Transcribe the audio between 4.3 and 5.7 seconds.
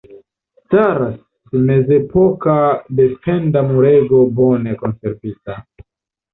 bone konservita.